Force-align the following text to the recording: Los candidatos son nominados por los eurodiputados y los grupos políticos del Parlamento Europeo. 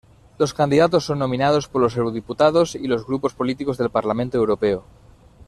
Los 0.39 0.55
candidatos 0.55 1.05
son 1.05 1.19
nominados 1.19 1.67
por 1.67 1.79
los 1.79 1.95
eurodiputados 1.95 2.73
y 2.73 2.87
los 2.87 3.05
grupos 3.05 3.35
políticos 3.35 3.77
del 3.77 3.91
Parlamento 3.91 4.35
Europeo. 4.35 4.83